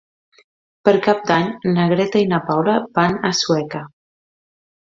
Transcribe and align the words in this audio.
Per 0.87 0.93
Cap 1.07 1.19
d'Any 1.31 1.51
na 1.75 1.85
Greta 1.93 2.23
i 2.23 2.27
na 2.33 2.39
Paula 2.49 2.79
van 2.99 3.21
a 3.31 3.35
Sueca. 3.43 3.83